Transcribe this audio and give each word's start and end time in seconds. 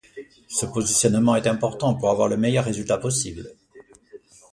Ce 0.47 0.65
positionnement 0.65 1.35
est 1.35 1.45
important 1.45 1.93
pour 1.93 2.09
avoir 2.09 2.27
le 2.27 2.35
meilleur 2.35 2.65
résultat 2.65 2.97
possible. 2.97 3.53